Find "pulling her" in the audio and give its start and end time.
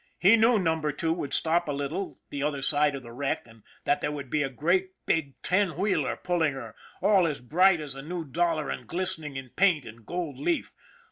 6.15-6.73